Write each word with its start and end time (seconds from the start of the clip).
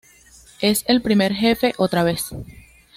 Es 0.61 0.83
el 0.87 1.03
primer 1.03 1.31
jefe, 1.31 1.75
otra 1.77 2.03
vez. 2.03 2.31